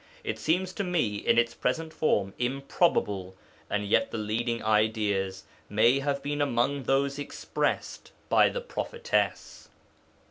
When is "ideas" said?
4.63-5.43